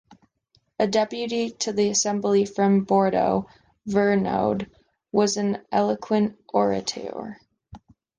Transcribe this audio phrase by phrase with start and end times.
[0.79, 3.45] A deputy to the Assembly from Bordeaux,
[3.87, 4.67] Vergniaud
[5.11, 7.39] was an eloquent orator.